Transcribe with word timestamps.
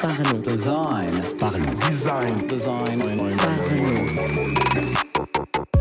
Parlons. 0.00 0.40
Design. 0.40 1.04
Parlons. 1.38 1.74
Design. 1.90 2.46
Design. 2.48 2.98
Parlons. 2.98 4.54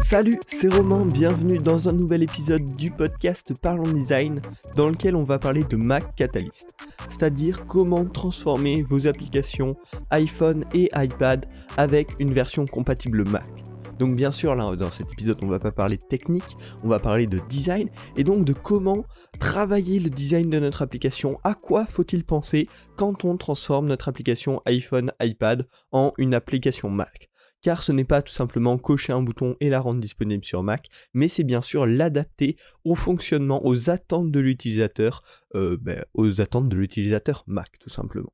Salut, 0.04 0.40
c'est 0.48 0.74
Romain, 0.74 1.06
bienvenue 1.06 1.58
dans 1.58 1.88
un 1.88 1.94
nouvel 1.94 2.24
épisode 2.24 2.64
du 2.76 2.92
podcast 2.92 3.54
Parlons 3.62 3.92
Design 3.92 4.42
dans 4.76 4.90
lequel 4.90 5.16
on 5.16 5.24
va 5.24 5.38
parler 5.38 5.64
de 5.64 5.76
Mac 5.76 6.16
Catalyst, 6.16 6.76
c'est-à-dire 7.10 7.66
comment 7.66 8.06
transformer 8.06 8.84
vos 8.84 9.08
applications 9.08 9.76
iPhone 10.12 10.66
et 10.74 10.90
iPad 10.96 11.46
avec 11.78 12.10
une 12.20 12.34
version 12.34 12.66
compatible 12.66 13.28
Mac. 13.30 13.50
Donc 14.00 14.16
bien 14.16 14.32
sûr, 14.32 14.56
là, 14.56 14.76
dans 14.76 14.92
cet 14.92 15.12
épisode, 15.12 15.38
on 15.42 15.48
va 15.48 15.60
pas 15.60 15.72
parler 15.72 15.98
de 15.98 16.04
technique, 16.04 16.58
on 16.84 16.88
va 16.88 17.00
parler 17.00 17.26
de 17.26 17.40
design, 17.50 17.90
et 18.16 18.24
donc 18.24 18.46
de 18.46 18.54
comment 18.54 19.06
travailler 19.40 20.00
le 20.00 20.10
design 20.10 20.50
de 20.50 20.60
notre 20.60 20.82
application, 20.82 21.40
à 21.44 21.54
quoi 21.54 21.86
faut-il 21.86 22.24
penser 22.24 22.68
quand 22.96 23.26
on 23.26 23.38
transforme 23.38 23.88
notre 23.88 24.08
application 24.08 24.62
iPhone, 24.66 25.12
iPad 25.22 25.68
en 25.92 26.14
une 26.18 26.34
application 26.34 26.90
Mac? 26.90 27.30
Car 27.64 27.82
ce 27.82 27.92
n'est 27.92 28.06
pas 28.06 28.22
tout 28.22 28.34
simplement 28.34 28.78
cocher 28.78 29.14
un 29.14 29.22
bouton 29.22 29.56
et 29.60 29.70
la 29.70 29.80
rendre 29.80 30.00
disponible 30.00 30.46
sur 30.46 30.62
Mac, 30.62 30.90
mais 31.14 31.28
c'est 31.28 31.44
bien 31.44 31.64
sûr 31.64 31.88
l'adapter 31.88 32.56
au 32.84 32.94
fonctionnement, 32.94 33.66
aux 33.66 33.90
attentes 33.90 34.32
de 34.32 34.40
l'utilisateur, 34.40 35.24
euh, 35.56 35.76
ben, 35.82 36.06
aux 36.14 36.40
attentes 36.40 36.70
de 36.70 36.76
l'utilisateur 36.76 37.44
Mac 37.48 37.80
tout 37.80 37.90
simplement. 37.90 38.32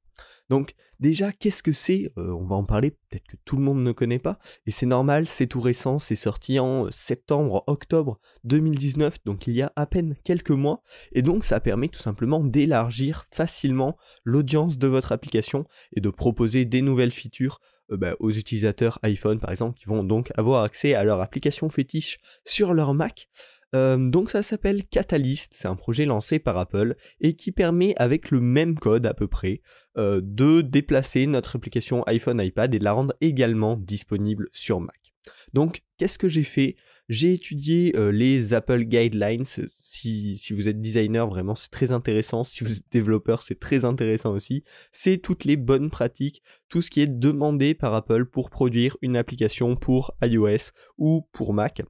Donc 0.53 0.75
déjà, 0.99 1.31
qu'est-ce 1.31 1.63
que 1.63 1.71
c'est 1.71 2.11
Euh, 2.19 2.29
On 2.29 2.45
va 2.45 2.55
en 2.55 2.63
parler, 2.63 2.91
peut-être 2.91 3.25
que 3.25 3.37
tout 3.43 3.55
le 3.55 3.63
monde 3.63 3.81
ne 3.81 3.91
connaît 3.91 4.19
pas, 4.19 4.37
et 4.67 4.71
c'est 4.71 4.85
normal, 4.85 5.25
c'est 5.25 5.47
tout 5.47 5.59
récent, 5.59 5.97
c'est 5.97 6.15
sorti 6.15 6.59
en 6.59 6.91
septembre, 6.91 7.63
octobre 7.65 8.19
2019, 8.43 9.23
donc 9.25 9.47
il 9.47 9.55
y 9.55 9.63
a 9.63 9.73
à 9.75 9.87
peine 9.87 10.15
quelques 10.23 10.51
mois, 10.51 10.83
et 11.11 11.23
donc 11.23 11.43
ça 11.43 11.59
permet 11.59 11.87
tout 11.87 11.99
simplement 11.99 12.43
d'élargir 12.43 13.25
facilement 13.31 13.97
l'audience 14.23 14.77
de 14.77 14.85
votre 14.85 15.11
application 15.11 15.65
et 15.95 16.01
de 16.01 16.11
proposer 16.11 16.65
des 16.65 16.83
nouvelles 16.83 17.09
features 17.09 17.59
euh, 17.91 17.97
bah, 17.97 18.13
aux 18.19 18.29
utilisateurs 18.29 18.99
iPhone 19.01 19.39
par 19.39 19.49
exemple 19.49 19.75
qui 19.79 19.85
vont 19.85 20.03
donc 20.03 20.31
avoir 20.37 20.63
accès 20.63 20.93
à 20.93 21.03
leur 21.03 21.19
application 21.19 21.67
fétiche 21.69 22.19
sur 22.45 22.75
leur 22.75 22.93
Mac. 22.93 23.27
Euh, 23.75 23.97
donc 23.97 24.29
ça 24.29 24.43
s'appelle 24.43 24.85
Catalyst, 24.85 25.53
c'est 25.55 25.67
un 25.67 25.75
projet 25.75 26.05
lancé 26.05 26.39
par 26.39 26.57
Apple 26.57 26.95
et 27.21 27.35
qui 27.35 27.51
permet 27.51 27.95
avec 27.97 28.29
le 28.29 28.39
même 28.39 28.77
code 28.77 29.05
à 29.05 29.13
peu 29.13 29.27
près 29.27 29.61
euh, 29.97 30.21
de 30.23 30.61
déplacer 30.61 31.25
notre 31.25 31.55
application 31.55 32.03
iPhone 32.03 32.39
iPad 32.41 32.73
et 32.73 32.79
de 32.79 32.83
la 32.83 32.93
rendre 32.93 33.15
également 33.21 33.75
disponible 33.75 34.47
sur 34.51 34.79
Mac. 34.79 35.13
Donc 35.53 35.81
qu'est-ce 35.97 36.19
que 36.19 36.27
j'ai 36.29 36.43
fait? 36.43 36.75
J'ai 37.09 37.33
étudié 37.33 37.93
euh, 37.97 38.11
les 38.11 38.53
Apple 38.53 38.83
Guidelines. 38.83 39.43
Si, 39.81 40.37
si 40.37 40.53
vous 40.53 40.67
êtes 40.67 40.79
designer, 40.79 41.27
vraiment 41.27 41.55
c'est 41.55 41.71
très 41.71 41.91
intéressant. 41.91 42.43
Si 42.43 42.63
vous 42.63 42.77
êtes 42.77 42.91
développeur, 42.91 43.41
c'est 43.41 43.59
très 43.59 43.85
intéressant 43.85 44.33
aussi. 44.33 44.63
C'est 44.91 45.17
toutes 45.17 45.45
les 45.45 45.57
bonnes 45.57 45.89
pratiques, 45.89 46.41
tout 46.69 46.81
ce 46.81 46.89
qui 46.89 47.01
est 47.01 47.07
demandé 47.07 47.73
par 47.73 47.93
Apple 47.93 48.25
pour 48.25 48.49
produire 48.49 48.97
une 49.01 49.17
application 49.17 49.75
pour 49.75 50.15
iOS 50.21 50.71
ou 50.97 51.27
pour 51.33 51.53
Mac. 51.53 51.81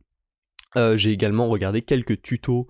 Euh, 0.77 0.97
j'ai 0.97 1.11
également 1.11 1.47
regardé 1.47 1.81
quelques 1.81 2.21
tutos 2.21 2.67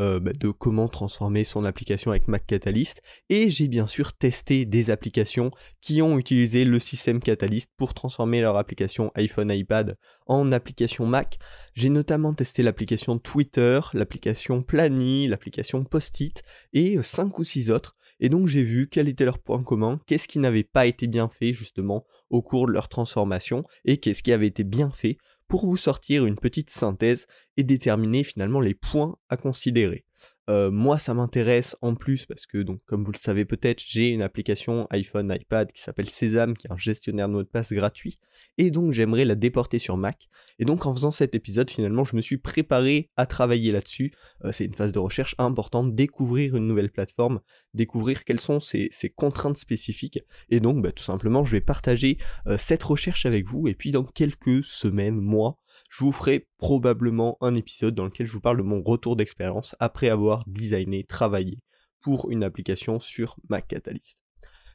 euh, 0.00 0.18
bah, 0.18 0.32
de 0.32 0.50
comment 0.50 0.88
transformer 0.88 1.44
son 1.44 1.64
application 1.64 2.10
avec 2.10 2.26
Mac 2.26 2.44
Catalyst 2.44 3.02
et 3.28 3.48
j'ai 3.48 3.68
bien 3.68 3.86
sûr 3.86 4.14
testé 4.14 4.64
des 4.64 4.90
applications 4.90 5.50
qui 5.80 6.02
ont 6.02 6.18
utilisé 6.18 6.64
le 6.64 6.80
système 6.80 7.20
Catalyst 7.20 7.70
pour 7.76 7.94
transformer 7.94 8.40
leur 8.40 8.56
application 8.56 9.12
iPhone 9.14 9.52
iPad 9.52 9.96
en 10.26 10.50
application 10.50 11.06
Mac. 11.06 11.38
J'ai 11.74 11.88
notamment 11.88 12.34
testé 12.34 12.64
l'application 12.64 13.18
Twitter, 13.18 13.78
l'application 13.94 14.62
Planny, 14.62 15.28
l'application 15.28 15.84
Post-it 15.84 16.42
et 16.72 17.00
5 17.00 17.38
ou 17.38 17.44
6 17.44 17.70
autres 17.70 17.94
et 18.18 18.28
donc 18.28 18.48
j'ai 18.48 18.62
vu 18.62 18.88
quel 18.90 19.08
était 19.08 19.24
leur 19.24 19.38
point 19.38 19.62
commun, 19.62 20.00
qu'est-ce 20.06 20.26
qui 20.26 20.38
n'avait 20.38 20.64
pas 20.64 20.86
été 20.86 21.06
bien 21.06 21.28
fait 21.28 21.52
justement 21.52 22.04
au 22.30 22.42
cours 22.42 22.66
de 22.66 22.72
leur 22.72 22.88
transformation 22.88 23.62
et 23.84 23.98
qu'est-ce 23.98 24.22
qui 24.22 24.32
avait 24.32 24.46
été 24.46 24.64
bien 24.64 24.90
fait 24.90 25.18
pour 25.48 25.66
vous 25.66 25.76
sortir 25.76 26.26
une 26.26 26.36
petite 26.36 26.70
synthèse 26.70 27.26
et 27.56 27.64
déterminer 27.64 28.24
finalement 28.24 28.60
les 28.60 28.74
points 28.74 29.16
à 29.28 29.36
considérer. 29.36 30.04
Euh, 30.48 30.70
moi, 30.70 30.98
ça 30.98 31.12
m'intéresse 31.12 31.76
en 31.82 31.94
plus 31.94 32.24
parce 32.24 32.46
que, 32.46 32.64
comme 32.86 33.04
vous 33.04 33.10
le 33.10 33.18
savez 33.18 33.44
peut-être, 33.44 33.82
j'ai 33.84 34.10
une 34.10 34.22
application 34.22 34.86
iPhone, 34.90 35.36
iPad 35.38 35.72
qui 35.72 35.80
s'appelle 35.80 36.08
Sésame, 36.08 36.56
qui 36.56 36.68
est 36.68 36.72
un 36.72 36.76
gestionnaire 36.76 37.28
de 37.28 37.32
mots 37.32 37.42
de 37.42 37.48
passe 37.48 37.72
gratuit, 37.72 38.20
et 38.58 38.70
donc 38.70 38.92
j'aimerais 38.92 39.24
la 39.24 39.34
déporter 39.34 39.80
sur 39.80 39.96
Mac. 39.96 40.28
Et 40.60 40.64
donc, 40.64 40.86
en 40.86 40.94
faisant 40.94 41.10
cet 41.10 41.34
épisode, 41.34 41.68
finalement, 41.68 42.04
je 42.04 42.14
me 42.14 42.20
suis 42.20 42.38
préparé 42.38 43.10
à 43.16 43.26
travailler 43.26 43.72
là-dessus. 43.72 44.12
Euh, 44.44 44.52
c'est 44.52 44.66
une 44.66 44.74
phase 44.74 44.92
de 44.92 44.98
recherche 45.00 45.34
importante, 45.38 45.94
découvrir 45.94 46.54
une 46.54 46.68
nouvelle 46.68 46.90
plateforme, 46.90 47.40
découvrir 47.74 48.24
quelles 48.24 48.40
sont 48.40 48.60
ses, 48.60 48.88
ses 48.92 49.08
contraintes 49.08 49.58
spécifiques, 49.58 50.20
et 50.48 50.60
donc, 50.60 50.80
bah, 50.80 50.92
tout 50.92 51.04
simplement, 51.04 51.44
je 51.44 51.52
vais 51.52 51.60
partager 51.60 52.18
euh, 52.46 52.56
cette 52.56 52.84
recherche 52.84 53.26
avec 53.26 53.48
vous, 53.48 53.66
et 53.66 53.74
puis 53.74 53.90
dans 53.90 54.04
quelques 54.04 54.62
semaines, 54.62 55.20
mois, 55.20 55.58
je 55.90 56.04
vous 56.04 56.12
ferai 56.12 56.48
probablement 56.58 57.36
un 57.40 57.54
épisode 57.54 57.94
dans 57.94 58.04
lequel 58.04 58.26
je 58.26 58.32
vous 58.32 58.40
parle 58.40 58.58
de 58.58 58.62
mon 58.62 58.82
retour 58.82 59.16
d'expérience 59.16 59.76
après 59.80 60.08
avoir 60.08 60.44
designé, 60.46 61.04
travaillé 61.04 61.58
pour 62.00 62.30
une 62.30 62.44
application 62.44 63.00
sur 63.00 63.36
Mac 63.48 63.68
Catalyst. 63.68 64.18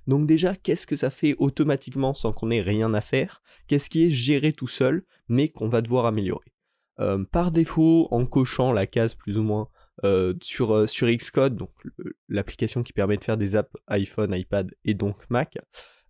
Donc 0.08 0.26
déjà, 0.26 0.56
qu'est-ce 0.56 0.88
que 0.88 0.96
ça 0.96 1.10
fait 1.10 1.36
automatiquement 1.38 2.14
sans 2.14 2.34
qu'on 2.34 2.52
ait 2.52 2.62
rien 2.62 2.94
à 2.94 3.02
faire? 3.02 3.42
Qu'est-ce 3.68 3.90
qui 3.90 4.06
est 4.06 4.10
géré 4.10 4.52
tout 4.52 4.68
seul, 4.68 5.04
mais 5.28 5.50
qu'on 5.50 5.70
va 5.70 5.82
devoir 5.82 6.06
améliorer? 6.06 6.54
Euh, 7.00 7.24
Par 7.32 7.52
défaut, 7.52 8.08
en 8.12 8.26
cochant 8.26 8.74
la 8.74 8.88
case 8.88 9.16
plus 9.16 9.38
ou 9.38 9.44
moins 9.44 9.70
euh, 10.04 10.34
sur, 10.42 10.74
euh, 10.74 10.88
sur 10.88 11.08
Xcode, 11.08 11.56
donc 11.56 11.72
l'application 12.28 12.84
qui 12.84 12.94
permet 12.94 13.18
de 13.18 13.24
faire 13.24 13.38
des 13.38 13.56
apps 13.56 13.76
iPhone, 13.88 14.34
iPad 14.36 14.74
et 14.84 14.94
donc 14.94 15.30
Mac, 15.30 15.58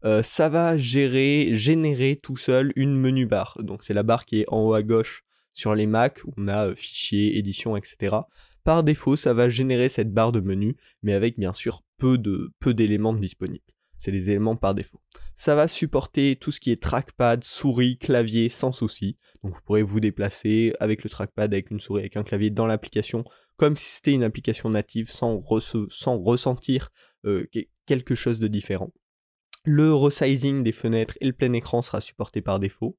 euh, 0.05 0.23
ça 0.23 0.49
va 0.49 0.77
gérer, 0.77 1.49
générer 1.53 2.15
tout 2.15 2.37
seul 2.37 2.71
une 2.75 2.95
menu 2.95 3.25
barre. 3.25 3.57
Donc 3.61 3.83
c'est 3.83 3.93
la 3.93 4.03
barre 4.03 4.25
qui 4.25 4.41
est 4.41 4.45
en 4.49 4.61
haut 4.65 4.73
à 4.73 4.83
gauche 4.83 5.23
sur 5.53 5.75
les 5.75 5.85
Mac 5.85 6.21
où 6.25 6.33
on 6.37 6.47
a 6.47 6.67
euh, 6.67 6.75
fichiers, 6.75 7.37
édition, 7.37 7.75
etc. 7.75 8.17
Par 8.63 8.83
défaut, 8.83 9.15
ça 9.15 9.33
va 9.33 9.49
générer 9.49 9.89
cette 9.89 10.13
barre 10.13 10.31
de 10.31 10.39
menu, 10.39 10.75
mais 11.01 11.13
avec 11.13 11.37
bien 11.37 11.53
sûr 11.53 11.83
peu 11.97 12.17
de 12.17 12.51
peu 12.59 12.73
d'éléments 12.73 13.13
disponibles. 13.13 13.63
C'est 13.97 14.11
les 14.11 14.29
éléments 14.31 14.55
par 14.55 14.73
défaut. 14.73 14.99
Ça 15.35 15.53
va 15.55 15.67
supporter 15.67 16.35
tout 16.35 16.51
ce 16.51 16.59
qui 16.59 16.71
est 16.71 16.81
trackpad, 16.81 17.43
souris, 17.43 17.97
clavier 17.99 18.49
sans 18.49 18.71
souci. 18.71 19.17
Donc 19.43 19.53
vous 19.53 19.61
pourrez 19.63 19.83
vous 19.83 19.99
déplacer 19.99 20.73
avec 20.79 21.03
le 21.03 21.09
trackpad, 21.09 21.53
avec 21.53 21.69
une 21.69 21.79
souris, 21.79 22.01
avec 22.01 22.17
un 22.17 22.23
clavier 22.23 22.49
dans 22.49 22.65
l'application, 22.65 23.23
comme 23.57 23.77
si 23.77 23.85
c'était 23.95 24.13
une 24.13 24.23
application 24.23 24.69
native 24.69 25.09
sans, 25.11 25.37
ressentir 26.17 26.89
euh, 27.25 27.45
que- 27.53 27.59
quelque 27.85 28.15
chose 28.15 28.39
de 28.39 28.47
différent. 28.47 28.91
Le 29.63 29.93
resizing 29.93 30.63
des 30.63 30.71
fenêtres 30.71 31.17
et 31.21 31.27
le 31.27 31.33
plein 31.33 31.53
écran 31.53 31.81
sera 31.81 32.01
supporté 32.01 32.41
par 32.41 32.59
défaut. 32.59 32.97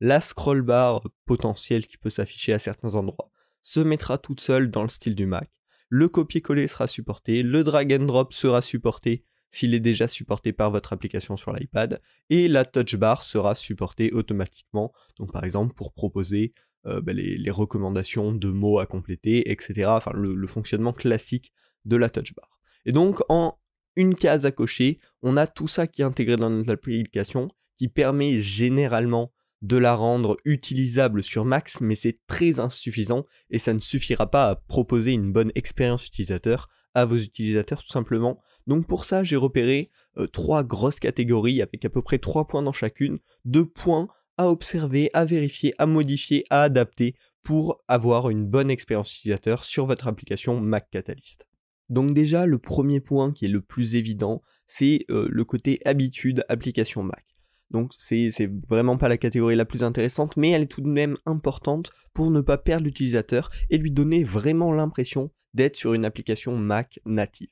La 0.00 0.20
scroll 0.20 0.62
bar 0.62 1.02
potentielle 1.26 1.86
qui 1.86 1.98
peut 1.98 2.08
s'afficher 2.08 2.52
à 2.52 2.58
certains 2.58 2.94
endroits 2.94 3.30
se 3.62 3.80
mettra 3.80 4.16
toute 4.16 4.40
seule 4.40 4.70
dans 4.70 4.82
le 4.82 4.88
style 4.88 5.14
du 5.14 5.26
Mac. 5.26 5.50
Le 5.90 6.08
copier-coller 6.08 6.66
sera 6.66 6.86
supporté, 6.86 7.42
le 7.42 7.64
drag 7.64 7.92
and 7.92 8.06
drop 8.06 8.32
sera 8.32 8.62
supporté 8.62 9.24
s'il 9.50 9.74
est 9.74 9.80
déjà 9.80 10.08
supporté 10.08 10.52
par 10.52 10.70
votre 10.70 10.92
application 10.92 11.36
sur 11.36 11.52
l'iPad, 11.52 12.00
et 12.28 12.48
la 12.48 12.64
touch 12.64 12.96
bar 12.96 13.22
sera 13.22 13.54
supportée 13.54 14.12
automatiquement, 14.12 14.92
donc 15.18 15.32
par 15.32 15.44
exemple 15.44 15.74
pour 15.74 15.92
proposer 15.92 16.52
euh, 16.86 17.00
bah, 17.00 17.12
les, 17.14 17.50
recommandations 17.50 18.32
de 18.32 18.48
mots 18.48 18.78
à 18.78 18.86
compléter, 18.86 19.50
etc. 19.50 19.86
Enfin 19.88 20.12
le, 20.14 20.34
le 20.34 20.46
fonctionnement 20.46 20.92
classique 20.92 21.52
de 21.86 21.96
la 21.96 22.10
touch 22.10 22.34
bar. 22.34 22.60
Et 22.84 22.92
donc 22.92 23.20
en 23.28 23.58
une 23.98 24.14
case 24.14 24.46
à 24.46 24.52
cocher, 24.52 25.00
on 25.22 25.36
a 25.36 25.48
tout 25.48 25.66
ça 25.66 25.88
qui 25.88 26.02
est 26.02 26.04
intégré 26.04 26.36
dans 26.36 26.50
notre 26.50 26.72
application, 26.72 27.48
qui 27.76 27.88
permet 27.88 28.40
généralement 28.40 29.32
de 29.60 29.76
la 29.76 29.96
rendre 29.96 30.36
utilisable 30.44 31.24
sur 31.24 31.44
Max, 31.44 31.80
mais 31.80 31.96
c'est 31.96 32.16
très 32.28 32.60
insuffisant 32.60 33.26
et 33.50 33.58
ça 33.58 33.74
ne 33.74 33.80
suffira 33.80 34.30
pas 34.30 34.50
à 34.50 34.54
proposer 34.54 35.10
une 35.10 35.32
bonne 35.32 35.50
expérience 35.56 36.06
utilisateur 36.06 36.68
à 36.94 37.04
vos 37.04 37.16
utilisateurs 37.16 37.82
tout 37.82 37.90
simplement. 37.90 38.40
Donc 38.68 38.86
pour 38.86 39.04
ça, 39.04 39.24
j'ai 39.24 39.34
repéré 39.34 39.90
euh, 40.16 40.28
trois 40.28 40.62
grosses 40.62 41.00
catégories 41.00 41.60
avec 41.60 41.84
à 41.84 41.90
peu 41.90 42.00
près 42.00 42.18
trois 42.18 42.46
points 42.46 42.62
dans 42.62 42.72
chacune, 42.72 43.18
deux 43.44 43.66
points 43.66 44.06
à 44.36 44.48
observer, 44.48 45.10
à 45.12 45.24
vérifier, 45.24 45.74
à 45.78 45.86
modifier, 45.86 46.44
à 46.50 46.62
adapter 46.62 47.16
pour 47.42 47.82
avoir 47.88 48.30
une 48.30 48.46
bonne 48.46 48.70
expérience 48.70 49.12
utilisateur 49.16 49.64
sur 49.64 49.86
votre 49.86 50.06
application 50.06 50.60
Mac 50.60 50.88
Catalyst. 50.88 51.48
Donc 51.88 52.12
déjà, 52.12 52.46
le 52.46 52.58
premier 52.58 53.00
point 53.00 53.32
qui 53.32 53.46
est 53.46 53.48
le 53.48 53.60
plus 53.60 53.94
évident, 53.94 54.42
c'est 54.66 55.06
euh, 55.10 55.26
le 55.30 55.44
côté 55.44 55.80
habitude 55.84 56.44
application 56.48 57.02
Mac. 57.02 57.24
Donc 57.70 57.92
c'est 57.98 58.30
vraiment 58.68 58.96
pas 58.96 59.08
la 59.08 59.18
catégorie 59.18 59.56
la 59.56 59.66
plus 59.66 59.82
intéressante, 59.82 60.36
mais 60.36 60.50
elle 60.50 60.62
est 60.62 60.66
tout 60.66 60.80
de 60.80 60.88
même 60.88 61.16
importante 61.26 61.90
pour 62.14 62.30
ne 62.30 62.40
pas 62.40 62.56
perdre 62.56 62.84
l'utilisateur 62.84 63.50
et 63.68 63.78
lui 63.78 63.90
donner 63.90 64.24
vraiment 64.24 64.72
l'impression 64.72 65.30
d'être 65.54 65.76
sur 65.76 65.94
une 65.94 66.04
application 66.04 66.56
Mac 66.56 67.00
native. 67.04 67.48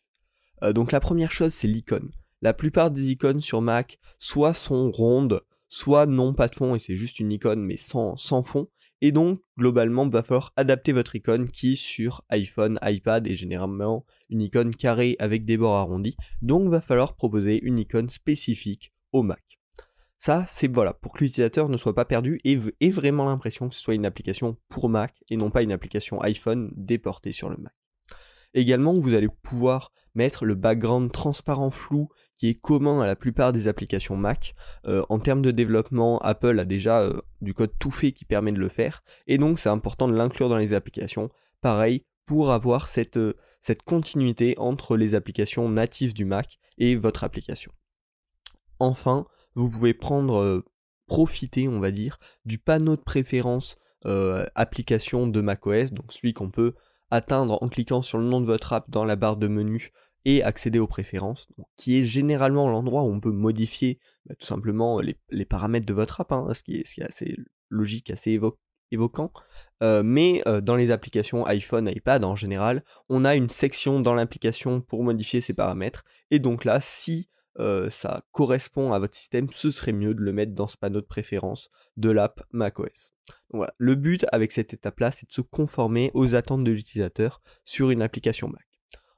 Euh, 0.63 0.73
donc 0.73 0.93
la 0.93 1.01
première 1.01 1.33
chose, 1.33 1.53
c'est 1.53 1.69
l'icône. 1.69 2.11
La 2.43 2.55
plupart 2.55 2.91
des 2.91 3.11
icônes 3.11 3.41
sur 3.41 3.61
Mac, 3.61 3.99
soit 4.19 4.55
sont 4.55 4.91
rondes, 4.91 5.43
soit 5.69 6.07
n'ont 6.07 6.35
pas 6.35 6.49
de 6.49 6.55
fond 6.55 6.75
et 6.75 6.79
c'est 6.79 6.97
juste 6.97 7.21
une 7.21 7.33
icône 7.33 7.63
mais 7.63 7.77
sans 7.77 8.17
fond. 8.43 8.69
Et 9.03 9.13
donc, 9.13 9.41
globalement, 9.59 10.05
il 10.05 10.11
va 10.11 10.23
falloir 10.23 10.53
adapter 10.57 10.93
votre 10.93 11.17
icône 11.17 11.51
qui, 11.51 11.77
sur 11.77 12.25
iPhone, 12.31 12.79
iPad, 12.83 13.27
est 13.27 13.35
généralement 13.35 14.07
une 14.31 14.41
icône 14.41 14.75
carrée 14.75 15.17
avec 15.19 15.45
des 15.45 15.59
bords 15.59 15.77
arrondis. 15.77 16.17
Donc, 16.41 16.65
il 16.65 16.71
va 16.71 16.81
falloir 16.81 17.15
proposer 17.15 17.61
une 17.63 17.79
icône 17.79 18.09
spécifique 18.09 18.93
au 19.13 19.23
Mac. 19.23 19.59
Ça, 20.19 20.45
c'est 20.49 20.73
voilà, 20.73 20.95
pour 20.95 21.13
que 21.13 21.25
l'utilisateur 21.25 21.69
ne 21.69 21.77
soit 21.77 21.95
pas 21.95 22.07
perdu 22.07 22.41
et 22.45 22.59
ait 22.81 22.91
vraiment 22.91 23.27
l'impression 23.27 23.69
que 23.69 23.75
ce 23.75 23.83
soit 23.83 23.95
une 23.95 24.07
application 24.07 24.57
pour 24.69 24.89
Mac 24.89 25.15
et 25.29 25.37
non 25.37 25.51
pas 25.51 25.63
une 25.63 25.73
application 25.73 26.21
iPhone 26.23 26.73
déportée 26.75 27.33
sur 27.33 27.51
le 27.51 27.59
Mac. 27.59 27.75
Également, 28.55 28.95
vous 28.95 29.15
allez 29.15 29.29
pouvoir 29.29 29.93
mettre 30.15 30.45
le 30.45 30.55
background 30.55 31.13
transparent 31.13 31.71
flou 31.71 32.09
qui 32.37 32.49
est 32.49 32.55
commun 32.55 33.01
à 33.01 33.07
la 33.07 33.17
plupart 33.17 33.53
des 33.53 33.69
applications 33.69 34.17
Mac. 34.17 34.55
Euh, 34.87 35.05
en 35.09 35.19
termes 35.19 35.43
de 35.43 35.51
développement, 35.51 36.19
Apple 36.19 36.59
a 36.59 36.65
déjà 36.65 37.01
euh, 37.01 37.21
du 37.41 37.55
code 37.55 37.73
tout 37.79 37.91
fait 37.91 38.13
qui 38.13 38.25
permet 38.25 38.53
de 38.53 38.59
le 38.59 38.69
faire, 38.69 39.03
et 39.27 39.39
donc 39.39 39.59
c'est 39.59 39.69
important 39.69 40.09
de 40.09 40.15
l'inclure 40.15 40.49
dans 40.49 40.59
les 40.59 40.73
applications. 40.73 41.31
Pareil, 41.61 42.05
pour 42.27 42.51
avoir 42.51 42.89
cette, 42.89 43.17
euh, 43.17 43.35
cette 43.61 43.83
continuité 43.83 44.55
entre 44.59 44.97
les 44.97 45.15
applications 45.15 45.69
natives 45.69 46.15
du 46.15 46.25
Mac 46.25 46.59
et 46.79 46.97
votre 46.97 47.25
application. 47.25 47.73
Enfin, 48.79 49.27
vous 49.55 49.71
pouvez 49.71 49.95
prendre, 49.95 50.63
profiter, 51.07 51.67
on 51.67 51.81
va 51.81 51.91
dire, 51.91 52.19
du 52.45 52.59
panneau 52.59 52.97
de 52.97 53.01
préférence 53.01 53.77
application 54.55 55.27
de 55.27 55.41
macOS, 55.41 55.93
donc 55.93 56.13
celui 56.13 56.33
qu'on 56.33 56.51
peut 56.51 56.75
atteindre 57.11 57.63
en 57.63 57.69
cliquant 57.69 58.03
sur 58.03 58.19
le 58.19 58.25
nom 58.25 58.41
de 58.41 58.47
votre 58.47 58.73
app 58.73 58.91
dans 58.91 59.05
la 59.05 59.17
barre 59.17 59.37
de 59.37 59.49
menu 59.49 59.91
et 60.25 60.43
accéder 60.43 60.81
aux 60.81 60.89
préférences, 60.89 61.49
qui 61.77 61.99
est 61.99 62.05
généralement 62.05 62.69
l'endroit 62.69 63.03
où 63.03 63.13
on 63.13 63.21
peut 63.21 63.31
modifier 63.31 64.01
bah, 64.27 64.35
tout 64.37 64.47
simplement 64.47 65.01
les, 65.01 65.45
paramètres 65.45 65.87
de 65.87 65.95
votre 65.95 66.21
app, 66.21 66.33
hein, 66.33 66.49
ce, 66.53 66.65
qui 66.65 66.77
est, 66.77 67.03
assez 67.03 67.37
logique, 67.71 68.11
assez 68.11 68.39
évoquant. 68.91 69.33
Euh, 69.85 70.03
mais 70.03 70.43
euh, 70.49 70.61
dans 70.61 70.75
les 70.75 70.91
applications 70.91 71.47
iPhone, 71.47 71.89
iPad 71.89 72.25
en 72.25 72.35
général, 72.35 72.83
on 73.09 73.25
a 73.25 73.37
une 73.37 73.49
section 73.49 74.01
dans 74.01 74.15
l'application 74.15 74.81
pour 74.81 75.05
modifier 75.05 75.41
ces 75.41 75.55
paramètres. 75.55 76.05
Et 76.33 76.41
donc 76.41 76.65
là, 76.65 76.81
si 76.81 77.29
euh, 77.59 77.89
ça 77.91 78.23
correspond 78.33 78.93
à 78.93 78.99
votre 78.99 79.17
système, 79.17 79.49
ce 79.51 79.71
serait 79.71 79.93
mieux 79.93 80.15
de 80.15 80.23
le 80.23 80.33
mettre 80.33 80.53
dans 80.53 80.69
ce 80.69 80.77
panneau 80.77 81.01
de 81.01 81.07
préférence 81.07 81.71
de 81.97 82.11
l'app 82.11 82.43
macOS. 82.53 83.15
Le 83.79 83.95
but 83.95 84.27
avec 84.33 84.53
cette 84.53 84.75
étape-là, 84.75 85.11
c'est 85.11 85.29
de 85.29 85.33
se 85.33 85.41
conformer 85.41 86.11
aux 86.15 86.35
attentes 86.35 86.65
de 86.65 86.71
l'utilisateur 86.71 87.41
sur 87.65 87.91
une 87.91 88.03
application 88.03 88.49
Mac. 88.49 88.67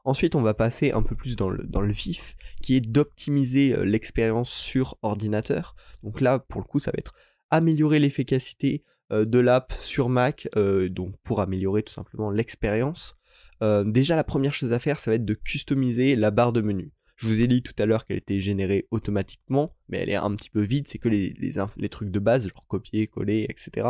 Ensuite, 0.05 0.37
on 0.37 0.43
va 0.43 0.55
passer 0.55 0.93
un 0.93 1.03
peu 1.03 1.17
plus 1.17 1.37
dans 1.37 1.51
le, 1.51 1.65
dans 1.65 1.83
vif, 1.83 2.37
qui 2.63 2.77
est 2.77 2.81
d'optimiser 2.81 3.75
euh, 3.75 3.85
l'expérience 3.85 4.51
sur 4.51 4.97
ordinateur. 5.03 5.75
Donc 6.03 6.21
là, 6.21 6.39
pour 6.39 6.61
le 6.61 6.67
coup, 6.67 6.79
ça 6.79 6.93
va 6.93 6.99
être 6.99 7.15
améliorer 7.51 7.99
l'efficacité 7.99 8.85
euh, 9.13 9.25
de 9.25 9.39
l'app 9.39 9.73
sur 9.81 10.09
Mac, 10.09 10.49
donc 10.91 11.15
pour 11.25 11.41
améliorer 11.41 11.83
tout 11.83 11.93
simplement 11.93 12.31
l'expérience. 12.31 13.17
déjà, 13.61 14.15
la 14.15 14.25
première 14.25 14.55
chose 14.55 14.73
à 14.73 14.79
faire, 14.79 15.01
ça 15.01 15.11
va 15.11 15.17
être 15.17 15.25
de 15.25 15.35
customiser 15.35 16.15
la 16.15 16.31
barre 16.31 16.53
de 16.53 16.61
menu. 16.61 16.93
Je 17.19 17.27
vous 17.27 17.43
ai 17.43 17.49
dit 17.49 17.65
tout 17.65 17.75
à 17.81 17.85
l'heure 17.85 18.07
qu'elle 18.07 18.19
était 18.19 18.41
générée 18.41 18.87
automatiquement, 18.93 19.75
mais 19.89 19.99
elle 19.99 20.09
est 20.09 20.15
un 20.15 20.33
petit 20.37 20.51
peu 20.51 20.63
vide, 20.63 20.87
c'est 20.87 20.99
que 20.99 21.09
les, 21.09 21.89
trucs 21.91 22.13
de 22.13 22.19
base, 22.21 22.47
genre 22.47 22.65
copier, 22.69 23.09
coller, 23.09 23.45
etc. 23.49 23.89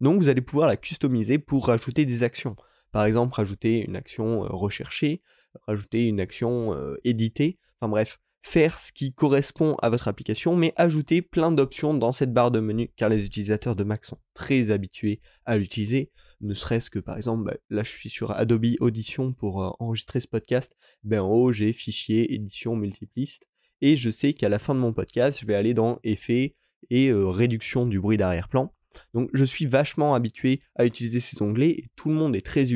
Donc 0.00 0.18
vous 0.18 0.30
allez 0.30 0.40
pouvoir 0.40 0.66
la 0.66 0.78
customiser 0.78 1.38
pour 1.38 1.66
rajouter 1.66 2.06
des 2.06 2.22
actions. 2.22 2.56
Par 2.90 3.04
exemple, 3.04 3.34
rajouter 3.34 3.84
une 3.84 3.96
action 3.96 4.44
euh, 4.44 4.48
recherchée, 4.48 5.20
rajouter 5.66 6.06
une 6.06 6.20
action 6.20 6.72
euh, 6.72 6.96
éditée, 7.04 7.58
enfin 7.78 7.90
bref, 7.90 8.18
faire 8.42 8.78
ce 8.78 8.92
qui 8.92 9.12
correspond 9.12 9.76
à 9.82 9.90
votre 9.90 10.08
application, 10.08 10.56
mais 10.56 10.72
ajouter 10.76 11.22
plein 11.22 11.52
d'options 11.52 11.94
dans 11.94 12.12
cette 12.12 12.32
barre 12.32 12.50
de 12.50 12.60
menu, 12.60 12.90
car 12.96 13.08
les 13.08 13.24
utilisateurs 13.24 13.76
de 13.76 13.84
Mac 13.84 14.04
sont 14.04 14.18
très 14.34 14.70
habitués 14.70 15.20
à 15.44 15.58
l'utiliser, 15.58 16.10
ne 16.40 16.54
serait-ce 16.54 16.90
que 16.90 16.98
par 16.98 17.16
exemple, 17.16 17.44
bah, 17.44 17.56
là 17.68 17.82
je 17.82 17.90
suis 17.90 18.08
sur 18.08 18.30
Adobe 18.32 18.66
Audition 18.80 19.32
pour 19.32 19.62
euh, 19.62 19.70
enregistrer 19.78 20.20
ce 20.20 20.28
podcast, 20.28 20.74
ben 21.04 21.20
en 21.20 21.30
haut 21.30 21.52
j'ai 21.52 21.72
fichier, 21.72 22.34
édition, 22.34 22.76
multipliste, 22.76 23.46
et 23.82 23.96
je 23.96 24.10
sais 24.10 24.32
qu'à 24.32 24.48
la 24.48 24.58
fin 24.58 24.74
de 24.74 24.80
mon 24.80 24.92
podcast, 24.92 25.38
je 25.40 25.46
vais 25.46 25.54
aller 25.54 25.74
dans 25.74 25.98
effet 26.02 26.56
et 26.88 27.08
euh, 27.08 27.28
réduction 27.28 27.86
du 27.86 28.00
bruit 28.00 28.16
d'arrière-plan. 28.16 28.74
Donc 29.14 29.30
je 29.32 29.44
suis 29.44 29.66
vachement 29.66 30.14
habitué 30.14 30.60
à 30.74 30.86
utiliser 30.86 31.20
ces 31.20 31.40
onglets, 31.42 31.70
et 31.70 31.90
tout 31.94 32.08
le 32.08 32.14
monde 32.14 32.34
est 32.34 32.44
très 32.44 32.66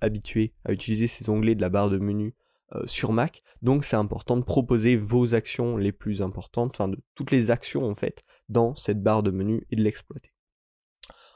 habitué 0.00 0.54
à 0.64 0.72
utiliser 0.72 1.08
ces 1.08 1.28
onglets 1.28 1.54
de 1.54 1.60
la 1.60 1.68
barre 1.68 1.90
de 1.90 1.98
menu 1.98 2.34
euh, 2.74 2.86
sur 2.86 3.12
Mac. 3.12 3.42
Donc 3.62 3.84
c'est 3.84 3.96
important 3.96 4.36
de 4.36 4.44
proposer 4.44 4.96
vos 4.96 5.34
actions 5.34 5.76
les 5.76 5.92
plus 5.92 6.22
importantes, 6.22 6.72
enfin 6.74 6.88
de 6.88 6.98
toutes 7.14 7.30
les 7.30 7.50
actions 7.50 7.84
en 7.84 7.94
fait, 7.94 8.24
dans 8.48 8.74
cette 8.74 9.02
barre 9.02 9.22
de 9.22 9.30
menu 9.30 9.66
et 9.70 9.76
de 9.76 9.82
l'exploiter. 9.82 10.32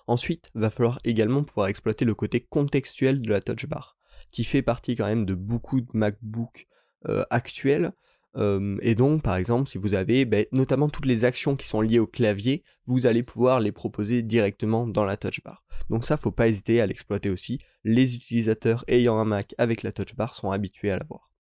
Ensuite, 0.06 0.50
va 0.54 0.70
falloir 0.70 1.00
également 1.04 1.44
pouvoir 1.44 1.68
exploiter 1.68 2.04
le 2.04 2.14
côté 2.14 2.40
contextuel 2.40 3.22
de 3.22 3.30
la 3.30 3.40
touch 3.40 3.66
bar, 3.66 3.96
qui 4.32 4.44
fait 4.44 4.62
partie 4.62 4.96
quand 4.96 5.06
même 5.06 5.24
de 5.24 5.34
beaucoup 5.34 5.80
de 5.80 5.88
MacBook 5.94 6.66
euh, 7.08 7.24
actuels. 7.30 7.92
Et 8.34 8.94
donc, 8.94 9.22
par 9.22 9.36
exemple, 9.36 9.68
si 9.68 9.76
vous 9.76 9.94
avez 9.94 10.24
ben, 10.24 10.46
notamment 10.52 10.88
toutes 10.88 11.06
les 11.06 11.24
actions 11.24 11.54
qui 11.54 11.66
sont 11.66 11.82
liées 11.82 11.98
au 11.98 12.06
clavier, 12.06 12.62
vous 12.86 13.06
allez 13.06 13.22
pouvoir 13.22 13.60
les 13.60 13.72
proposer 13.72 14.22
directement 14.22 14.86
dans 14.86 15.04
la 15.04 15.16
touch 15.16 15.42
bar. 15.42 15.64
Donc 15.90 16.04
ça, 16.04 16.16
faut 16.16 16.30
pas 16.30 16.48
hésiter 16.48 16.80
à 16.80 16.86
l'exploiter 16.86 17.28
aussi. 17.28 17.58
Les 17.84 18.14
utilisateurs 18.14 18.84
ayant 18.88 19.18
un 19.18 19.24
Mac 19.24 19.54
avec 19.58 19.82
la 19.82 19.92
touch 19.92 20.14
bar 20.14 20.34
sont 20.34 20.50
habitués 20.50 20.90
à 20.90 20.98
l'avoir. 20.98 21.30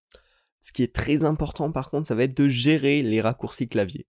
Ce 0.60 0.72
qui 0.72 0.82
est 0.82 0.94
très 0.94 1.24
important 1.24 1.72
par 1.72 1.90
contre, 1.90 2.08
ça 2.08 2.14
va 2.14 2.24
être 2.24 2.36
de 2.36 2.48
gérer 2.48 3.02
les 3.02 3.20
raccourcis 3.20 3.68
clavier. 3.68 4.06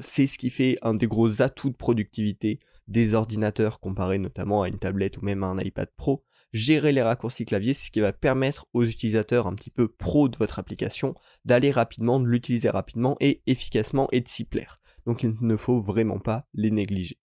C'est 0.00 0.26
ce 0.26 0.38
qui 0.38 0.50
fait 0.50 0.76
un 0.82 0.94
des 0.94 1.06
gros 1.06 1.40
atouts 1.42 1.70
de 1.70 1.76
productivité 1.76 2.58
des 2.88 3.14
ordinateurs 3.14 3.80
comparé 3.80 4.18
notamment 4.18 4.62
à 4.62 4.68
une 4.68 4.78
tablette 4.78 5.18
ou 5.18 5.24
même 5.24 5.44
à 5.44 5.46
un 5.46 5.58
iPad 5.58 5.88
Pro. 5.96 6.24
Gérer 6.52 6.92
les 6.92 7.02
raccourcis 7.02 7.44
clavier, 7.44 7.74
c'est 7.74 7.86
ce 7.86 7.90
qui 7.90 8.00
va 8.00 8.12
permettre 8.12 8.66
aux 8.72 8.84
utilisateurs 8.84 9.46
un 9.46 9.54
petit 9.54 9.70
peu 9.70 9.88
pro 9.88 10.28
de 10.28 10.36
votre 10.38 10.58
application 10.58 11.14
d'aller 11.44 11.70
rapidement, 11.70 12.20
de 12.20 12.26
l'utiliser 12.26 12.70
rapidement 12.70 13.16
et 13.20 13.42
efficacement 13.46 14.08
et 14.12 14.22
de 14.22 14.28
s'y 14.28 14.44
plaire. 14.44 14.80
Donc 15.04 15.22
il 15.22 15.36
ne 15.40 15.56
faut 15.56 15.80
vraiment 15.80 16.18
pas 16.18 16.46
les 16.54 16.70
négliger. 16.70 17.18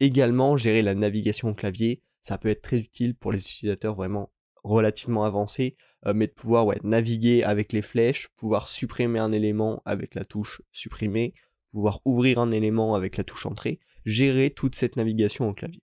Également, 0.00 0.56
gérer 0.56 0.82
la 0.82 0.94
navigation 0.94 1.50
au 1.50 1.54
clavier, 1.54 2.02
ça 2.20 2.38
peut 2.38 2.48
être 2.48 2.62
très 2.62 2.78
utile 2.78 3.14
pour 3.14 3.32
les 3.32 3.38
utilisateurs 3.38 3.94
vraiment 3.94 4.32
relativement 4.64 5.24
avancés, 5.24 5.76
euh, 6.06 6.12
mais 6.12 6.26
de 6.26 6.32
pouvoir 6.32 6.66
naviguer 6.82 7.44
avec 7.44 7.72
les 7.72 7.82
flèches, 7.82 8.28
pouvoir 8.36 8.66
supprimer 8.66 9.20
un 9.20 9.30
élément 9.30 9.80
avec 9.84 10.16
la 10.16 10.24
touche 10.24 10.60
supprimer, 10.72 11.34
pouvoir 11.70 12.00
ouvrir 12.04 12.40
un 12.40 12.50
élément 12.50 12.94
avec 12.96 13.16
la 13.16 13.24
touche 13.24 13.46
entrée, 13.46 13.78
gérer 14.04 14.50
toute 14.50 14.74
cette 14.74 14.96
navigation 14.96 15.48
au 15.48 15.54
clavier. 15.54 15.82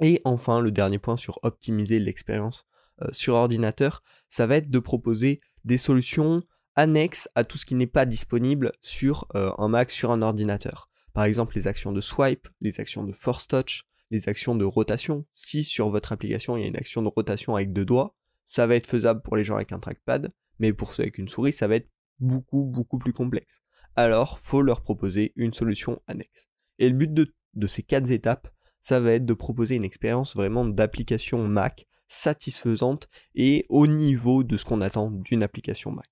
Et 0.00 0.20
enfin, 0.24 0.60
le 0.60 0.70
dernier 0.70 0.98
point 0.98 1.16
sur 1.16 1.38
optimiser 1.42 1.98
l'expérience 1.98 2.66
euh, 3.02 3.08
sur 3.12 3.34
ordinateur, 3.34 4.02
ça 4.28 4.46
va 4.46 4.56
être 4.56 4.70
de 4.70 4.78
proposer 4.78 5.40
des 5.64 5.78
solutions 5.78 6.42
annexes 6.74 7.28
à 7.34 7.44
tout 7.44 7.58
ce 7.58 7.66
qui 7.66 7.74
n'est 7.74 7.86
pas 7.86 8.06
disponible 8.06 8.72
sur 8.80 9.26
euh, 9.34 9.50
un 9.58 9.68
Mac, 9.68 9.90
sur 9.90 10.10
un 10.10 10.22
ordinateur. 10.22 10.88
Par 11.12 11.24
exemple, 11.24 11.56
les 11.56 11.66
actions 11.66 11.92
de 11.92 12.00
swipe, 12.00 12.48
les 12.60 12.80
actions 12.80 13.04
de 13.04 13.12
force 13.12 13.48
touch, 13.48 13.84
les 14.10 14.28
actions 14.28 14.54
de 14.54 14.64
rotation. 14.64 15.22
Si 15.34 15.64
sur 15.64 15.88
votre 15.88 16.12
application 16.12 16.56
il 16.56 16.62
y 16.62 16.64
a 16.64 16.68
une 16.68 16.76
action 16.76 17.02
de 17.02 17.08
rotation 17.08 17.56
avec 17.56 17.72
deux 17.72 17.84
doigts, 17.84 18.14
ça 18.44 18.66
va 18.66 18.76
être 18.76 18.86
faisable 18.86 19.22
pour 19.22 19.36
les 19.36 19.44
gens 19.44 19.56
avec 19.56 19.72
un 19.72 19.78
trackpad, 19.78 20.32
mais 20.58 20.72
pour 20.72 20.92
ceux 20.92 21.02
avec 21.02 21.18
une 21.18 21.28
souris, 21.28 21.52
ça 21.52 21.68
va 21.68 21.76
être 21.76 21.90
beaucoup 22.20 22.64
beaucoup 22.64 22.98
plus 22.98 23.12
complexe. 23.12 23.60
Alors, 23.96 24.38
faut 24.40 24.62
leur 24.62 24.82
proposer 24.82 25.32
une 25.36 25.54
solution 25.54 26.00
annexe. 26.06 26.48
Et 26.78 26.88
le 26.88 26.94
but 26.94 27.12
de, 27.12 27.66
ces 27.66 27.82
quatre 27.82 28.10
étapes, 28.10 28.48
ça 28.86 29.00
va 29.00 29.14
être 29.14 29.26
de 29.26 29.34
proposer 29.34 29.74
une 29.74 29.82
expérience 29.82 30.36
vraiment 30.36 30.64
d'application 30.64 31.48
Mac 31.48 31.88
satisfaisante 32.06 33.08
et 33.34 33.64
au 33.68 33.88
niveau 33.88 34.44
de 34.44 34.56
ce 34.56 34.64
qu'on 34.64 34.80
attend 34.80 35.10
d'une 35.10 35.42
application 35.42 35.90
Mac. 35.90 36.08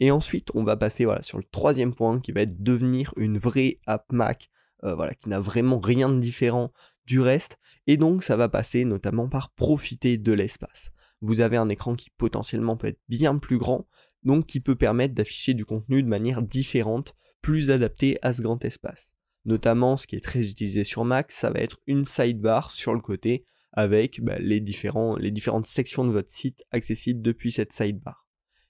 Et 0.00 0.10
ensuite, 0.10 0.48
on 0.54 0.64
va 0.64 0.76
passer 0.76 1.06
sur 1.20 1.38
le 1.38 1.44
troisième 1.44 1.94
point 1.94 2.18
qui 2.18 2.32
va 2.32 2.40
être 2.40 2.60
devenir 2.60 3.14
une 3.18 3.38
vraie 3.38 3.78
app 3.86 4.10
Mac, 4.10 4.50
euh, 4.82 4.96
voilà, 4.96 5.14
qui 5.14 5.28
n'a 5.28 5.38
vraiment 5.38 5.78
rien 5.78 6.08
de 6.08 6.18
différent 6.18 6.72
du 7.06 7.20
reste. 7.20 7.56
Et 7.86 7.96
donc, 7.96 8.24
ça 8.24 8.34
va 8.34 8.48
passer 8.48 8.84
notamment 8.84 9.28
par 9.28 9.52
profiter 9.52 10.18
de 10.18 10.32
l'espace. 10.32 10.90
Vous 11.20 11.40
avez 11.40 11.56
un 11.56 11.68
écran 11.68 11.94
qui 11.94 12.10
potentiellement 12.10 12.76
peut 12.76 12.88
être 12.88 13.00
bien 13.08 13.38
plus 13.38 13.58
grand, 13.58 13.86
donc 14.24 14.46
qui 14.46 14.58
peut 14.58 14.74
permettre 14.74 15.14
d'afficher 15.14 15.54
du 15.54 15.64
contenu 15.64 16.02
de 16.02 16.08
manière 16.08 16.42
différente, 16.42 17.14
plus 17.42 17.70
adaptée 17.70 18.18
à 18.22 18.32
ce 18.32 18.42
grand 18.42 18.64
espace. 18.64 19.14
Notamment, 19.44 19.96
ce 19.96 20.06
qui 20.06 20.16
est 20.16 20.24
très 20.24 20.40
utilisé 20.40 20.84
sur 20.84 21.04
Mac, 21.04 21.32
ça 21.32 21.50
va 21.50 21.60
être 21.60 21.78
une 21.86 22.04
sidebar 22.04 22.70
sur 22.70 22.94
le 22.94 23.00
côté 23.00 23.44
avec 23.72 24.20
bah, 24.22 24.38
les, 24.38 24.60
différentes 24.60 25.66
sections 25.66 26.04
de 26.04 26.10
votre 26.10 26.30
site 26.30 26.64
accessibles 26.70 27.22
depuis 27.22 27.52
cette 27.52 27.72
sidebar. 27.72 28.26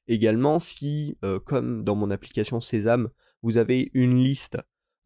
Également, 0.06 0.58
si, 0.58 1.16
euh, 1.24 1.38
comme 1.38 1.84
dans 1.84 1.94
mon 1.94 2.10
application 2.10 2.60
Sésame, 2.60 3.08
vous 3.42 3.56
avez 3.56 3.90
une 3.94 4.22
liste 4.22 4.58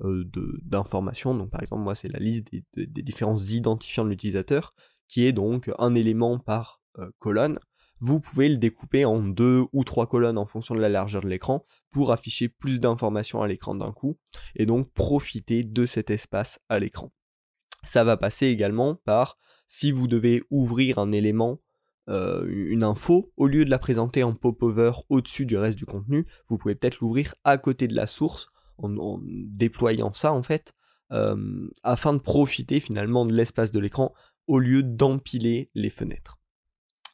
euh, 0.03 0.25
d'informations, 0.63 1.35
donc 1.35 1.51
par 1.51 1.63
exemple 1.63 1.83
moi 1.83 1.95
c'est 1.95 2.09
la 2.09 2.19
liste 2.19 2.49
des, 2.51 3.03
différents 3.03 3.39
identifiants 3.39 4.05
de 4.05 4.11
l'utilisateur, 4.11 4.75
qui 5.09 5.27
est 5.27 5.33
donc 5.33 5.71
un 5.79 5.95
élément 5.95 6.39
par 6.39 6.81
euh, 6.99 7.11
colonne, 7.19 7.59
vous 8.03 8.19
pouvez 8.19 8.49
le 8.49 8.57
découper 8.57 9.05
en 9.05 9.23
deux 9.23 9.63
ou 9.73 9.85
trois 9.85 10.09
colonnes 10.09 10.37
en 10.37 10.45
fonction 10.45 10.75
de 10.75 10.81
la 10.81 10.89
largeur 10.89 11.23
de 11.23 11.29
l'écran 11.29 11.65
pour 11.93 12.11
afficher 12.11 12.49
plus 12.49 12.81
d'informations 12.81 13.43
à 13.43 13.47
l'écran 13.47 13.77
d'un 13.77 13.93
coup 13.93 14.19
et 14.57 14.67
donc 14.67 14.93
profiter 14.93 15.63
de 15.63 15.87
cet 15.87 16.11
espace 16.11 16.59
à 16.69 16.81
l'écran. 16.81 17.13
Ça 17.85 18.03
va 18.03 18.17
passer 18.17 18.47
également 18.47 18.97
par 18.97 19.39
si 19.69 19.93
vous 19.93 20.09
devez 20.09 20.43
ouvrir 20.51 20.99
un 20.99 21.13
élément, 21.13 21.61
euh, 22.09 22.45
une 22.49 22.83
info, 22.83 23.33
au 23.37 23.47
lieu 23.47 23.65
de 23.65 23.71
la 23.71 23.79
présenter 23.79 24.25
en 24.25 24.35
pop-over 24.35 24.91
au-dessus 25.09 25.47
du 25.47 25.57
reste 25.57 25.79
du 25.79 25.87
contenu, 25.87 26.27
vous 26.49 26.59
pouvez 26.59 26.75
peut-être 26.75 26.99
l'ouvrir 26.99 27.37
à 27.45 27.57
côté 27.57 27.87
de 27.87 27.95
la 27.95 28.09
source 28.09 28.49
en, 28.79 29.21
déployant 29.23 30.13
ça 30.13 30.33
en 30.33 30.43
fait, 30.43 30.73
euh, 31.13 31.69
afin 31.85 32.15
de 32.15 32.19
profiter 32.19 32.81
finalement 32.81 33.25
de 33.27 33.33
l'espace 33.33 33.71
de 33.71 33.79
l'écran 33.79 34.13
au 34.49 34.59
lieu 34.59 34.83
d'empiler 34.83 35.71
les 35.77 35.91
fenêtres 35.91 36.42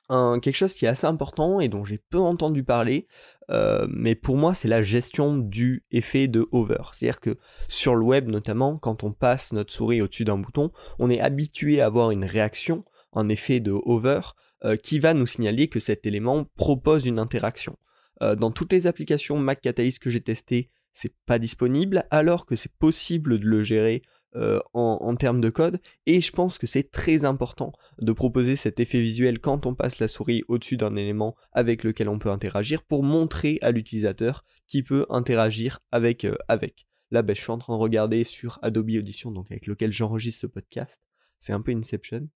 quelque 0.09 0.55
chose 0.55 0.73
qui 0.73 0.87
est 0.87 0.89
assez 0.89 1.07
important 1.07 1.61
et 1.61 1.69
dont 1.69 1.85
j'ai 1.85 1.99
peu 1.99 2.19
entendu 2.19 2.65
parler, 2.65 3.07
euh, 3.51 3.87
mais 3.91 4.15
pour 4.15 4.37
moi 4.37 4.55
c'est 4.55 4.69
la 4.69 4.83
gestion 4.83 5.37
du 5.37 5.85
effet 5.91 6.29
de 6.29 6.47
hover. 6.53 6.83
C'est-à-dire 6.93 7.21
que 7.21 7.37
sur 7.69 7.95
le 7.95 8.05
web 8.05 8.31
notamment, 8.31 8.79
quand 8.79 9.05
on 9.05 9.13
passe 9.13 9.53
notre 9.53 9.73
souris 9.73 10.01
au-dessus 10.01 10.25
d'un 10.25 10.39
bouton, 10.39 10.71
on 10.99 11.11
est 11.11 11.21
habitué 11.21 11.81
à 11.81 11.87
avoir 11.87 12.11
une 12.11 12.25
réaction, 12.25 12.81
un 13.13 13.29
effet 13.29 13.61
de 13.61 13.73
hover, 13.73 14.21
euh, 14.65 14.77
qui 14.77 14.99
va 14.99 15.15
nous 15.15 15.27
signaler 15.27 15.69
que 15.69 15.81
cet 15.81 16.07
élément 16.07 16.47
propose 16.57 17.07
une 17.07 17.19
interaction. 17.19 17.77
Euh, 18.23 18.35
dans 18.35 18.51
toutes 18.51 18.73
les 18.73 18.87
applications 18.87 19.39
Mac 19.39 19.61
Catalyst 19.61 20.01
que 20.01 20.11
j'ai 20.11 20.21
testées, 20.21 20.71
c'est 20.93 21.15
pas 21.27 21.39
disponible, 21.39 22.05
alors 22.11 22.45
que 22.45 22.57
c'est 22.57 22.73
possible 22.73 23.39
de 23.39 23.47
le 23.47 23.63
gérer 23.63 24.03
euh, 24.37 24.61
en, 24.75 25.17
termes 25.17 25.41
de 25.41 25.49
code. 25.49 25.81
Et 26.05 26.21
je 26.21 26.31
pense 26.33 26.59
que 26.59 26.67
c'est 26.67 26.91
très 26.91 27.25
important 27.25 27.73
de 27.99 28.13
proposer 28.13 28.57
cet 28.57 28.79
effet 28.79 29.01
visuel 29.01 29.41
quand 29.41 29.65
on 29.65 29.75
passe 29.75 30.01
la 30.01 30.09
souris 30.09 30.43
au-dessus 30.49 30.77
d'un 30.77 30.97
élément 30.97 31.35
avec 31.53 31.83
lequel 31.83 32.11
on 32.11 32.19
peut 32.19 32.31
interagir 32.31 32.83
pour 32.83 33.03
montrer 33.03 33.59
à 33.63 33.71
l'utilisateur 33.71 34.45
qui 34.67 34.83
peut 34.83 35.07
interagir 35.09 35.81
avec. 35.93 36.25
Euh, 36.25 36.35
avec. 36.47 36.87
Là, 37.11 37.23
ben, 37.23 37.35
je 37.35 37.41
suis 37.41 37.51
en 37.51 37.59
train 37.59 37.75
de 37.75 37.81
regarder 37.81 38.23
sur 38.23 38.59
Adobe 38.61 38.91
Audition, 38.91 39.31
donc 39.31 39.51
avec 39.51 39.67
lequel 39.67 39.93
j'enregistre 39.93 40.43
ce 40.43 40.47
podcast. 40.47 41.01
C'est 41.39 41.55
un 41.55 41.63
peu 41.63 41.73
Inception. 41.73 42.29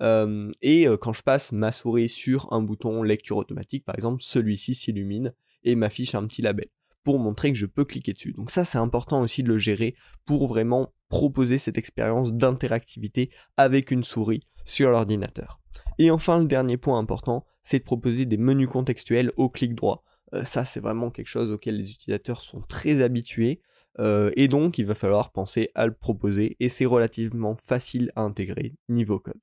Euh, 0.00 0.50
et 0.62 0.86
quand 1.00 1.12
je 1.12 1.22
passe 1.22 1.52
ma 1.52 1.72
souris 1.72 2.08
sur 2.08 2.50
un 2.54 2.62
bouton 2.62 3.02
lecture 3.02 3.36
automatique, 3.36 3.84
par 3.84 3.96
exemple, 3.96 4.22
celui-ci 4.22 4.74
s'illumine 4.74 5.34
et 5.62 5.76
m'affiche 5.76 6.14
un 6.14 6.26
petit 6.26 6.40
label 6.40 6.68
pour 7.04 7.18
montrer 7.18 7.52
que 7.52 7.58
je 7.58 7.66
peux 7.66 7.84
cliquer 7.84 8.14
dessus. 8.14 8.32
Donc 8.32 8.50
ça, 8.50 8.64
c'est 8.64 8.78
important 8.78 9.20
aussi 9.20 9.42
de 9.42 9.48
le 9.48 9.58
gérer 9.58 9.94
pour 10.24 10.48
vraiment 10.48 10.93
proposer 11.08 11.58
cette 11.58 11.78
expérience 11.78 12.32
d'interactivité 12.32 13.30
avec 13.56 13.90
une 13.90 14.04
souris 14.04 14.40
sur 14.64 14.90
l'ordinateur. 14.90 15.60
Et 15.98 16.10
enfin, 16.10 16.38
le 16.38 16.46
dernier 16.46 16.76
point 16.76 16.98
important, 16.98 17.44
c'est 17.62 17.80
de 17.80 17.84
proposer 17.84 18.26
des 18.26 18.36
menus 18.36 18.68
contextuels 18.68 19.32
au 19.36 19.48
clic 19.48 19.74
droit. 19.74 20.04
Euh, 20.34 20.44
ça, 20.44 20.64
c'est 20.64 20.80
vraiment 20.80 21.10
quelque 21.10 21.28
chose 21.28 21.50
auquel 21.50 21.76
les 21.76 21.90
utilisateurs 21.90 22.40
sont 22.40 22.60
très 22.60 23.02
habitués. 23.02 23.60
Euh, 24.00 24.30
et 24.36 24.48
donc, 24.48 24.78
il 24.78 24.86
va 24.86 24.94
falloir 24.94 25.30
penser 25.30 25.70
à 25.74 25.86
le 25.86 25.94
proposer. 25.94 26.56
Et 26.60 26.68
c'est 26.68 26.86
relativement 26.86 27.54
facile 27.54 28.10
à 28.16 28.22
intégrer 28.22 28.74
niveau 28.88 29.18
code. 29.18 29.40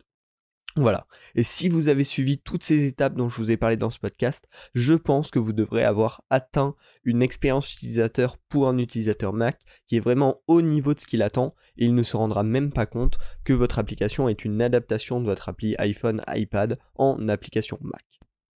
Voilà. 0.77 1.05
Et 1.35 1.43
si 1.43 1.67
vous 1.67 1.89
avez 1.89 2.05
suivi 2.05 2.37
toutes 2.37 2.63
ces 2.63 2.85
étapes 2.85 3.15
dont 3.15 3.27
je 3.27 3.37
vous 3.37 3.51
ai 3.51 3.57
parlé 3.57 3.75
dans 3.75 3.89
ce 3.89 3.99
podcast, 3.99 4.47
je 4.73 4.93
pense 4.93 5.29
que 5.29 5.39
vous 5.39 5.51
devrez 5.51 5.83
avoir 5.83 6.23
atteint 6.29 6.75
une 7.03 7.21
expérience 7.21 7.73
utilisateur 7.73 8.37
pour 8.37 8.67
un 8.67 8.77
utilisateur 8.77 9.33
Mac 9.33 9.59
qui 9.85 9.97
est 9.97 10.01
vraiment 10.01 10.41
au 10.47 10.61
niveau 10.61 10.93
de 10.93 10.99
ce 10.99 11.07
qu'il 11.07 11.23
attend 11.23 11.55
et 11.77 11.85
il 11.85 11.95
ne 11.95 12.03
se 12.03 12.15
rendra 12.15 12.43
même 12.43 12.71
pas 12.71 12.85
compte 12.85 13.17
que 13.43 13.53
votre 13.53 13.79
application 13.79 14.29
est 14.29 14.45
une 14.45 14.61
adaptation 14.61 15.19
de 15.19 15.25
votre 15.25 15.49
appli 15.49 15.75
iPhone, 15.77 16.21
iPad 16.33 16.77
en 16.95 17.27
application 17.27 17.77
Mac. 17.81 18.10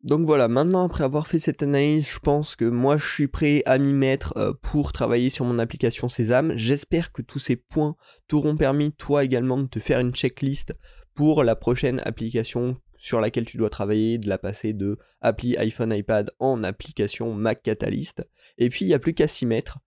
Donc 0.05 0.23
voilà, 0.23 0.47
maintenant 0.47 0.85
après 0.85 1.03
avoir 1.03 1.25
fait 1.25 1.39
cette 1.39 1.63
analyse, 1.63 2.07
je 2.07 2.19
pense 2.19 2.55
que 2.55 2.65
moi 2.65 2.95
je 2.95 3.09
suis 3.09 3.27
prêt 3.27 3.63
à 3.65 3.79
m'y 3.79 3.91
mettre 3.91 4.37
euh, 4.37 4.53
pour 4.61 4.91
travailler 4.91 5.31
sur 5.31 5.45
mon 5.45 5.57
application 5.57 6.07
Sésame. 6.09 6.55
J'espère 6.55 7.11
que 7.11 7.23
tous 7.23 7.39
ces 7.39 7.55
points 7.55 7.95
t'auront 8.27 8.55
permis 8.55 8.91
toi 8.91 9.23
également 9.23 9.57
de 9.57 9.65
te 9.65 9.79
faire 9.79 9.99
une 9.99 10.13
checklist 10.13 10.73
pour 11.15 11.43
la 11.43 11.55
prochaine 11.55 12.03
application 12.05 12.77
sur 12.97 13.19
laquelle 13.19 13.45
tu 13.45 13.57
dois 13.57 13.71
travailler, 13.71 14.19
de 14.19 14.29
la 14.29 14.37
passer 14.37 14.73
de 14.73 14.99
appli 15.21 15.57
iPhone, 15.57 15.91
iPad 15.91 16.29
en 16.37 16.63
application 16.63 17.33
Mac 17.33 17.63
Catalyst. 17.63 18.29
Et 18.59 18.69
puis 18.69 18.85
il 18.85 18.89
n'y 18.89 18.93
a 18.93 18.99
plus 18.99 19.15
qu'à 19.15 19.27
s'y 19.27 19.47
mettre. 19.47 19.79